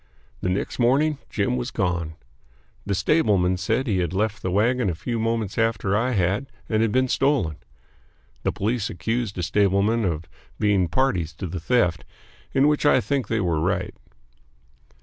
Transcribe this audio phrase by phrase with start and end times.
[0.41, 2.15] The next morning Jim was gone.
[2.87, 6.81] The stableman said he had left the wagon a few moments after I had and
[6.81, 7.57] had been stolen.
[8.41, 10.27] The police accused the stablemen of
[10.57, 12.03] being parties to the theft,
[12.51, 13.93] in which I think they were right.